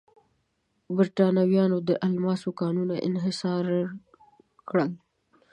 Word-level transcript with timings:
برېټانویانو 0.95 1.77
د 1.87 1.89
الماسو 2.07 2.49
کانونه 2.59 2.95
انحصار 3.07 3.65
کړل. 4.69 4.91